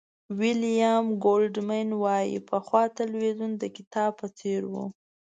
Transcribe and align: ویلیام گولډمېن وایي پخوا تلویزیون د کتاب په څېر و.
ویلیام 0.39 1.05
گولډمېن 1.23 1.89
وایي 2.03 2.37
پخوا 2.49 2.83
تلویزیون 2.99 3.51
د 3.57 3.63
کتاب 3.77 4.11
په 4.21 4.27
څېر 4.37 4.61
و. 4.71 4.73